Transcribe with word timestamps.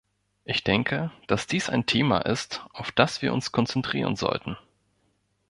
Ich 0.45 0.63
denke, 0.63 1.11
dass 1.27 1.45
dies 1.45 1.69
ein 1.69 1.85
Thema 1.85 2.21
ist, 2.25 2.65
auf 2.73 2.91
das 2.91 3.21
wir 3.21 3.31
uns 3.31 3.51
konzentrieren 3.51 4.15
sollten. 4.15 4.57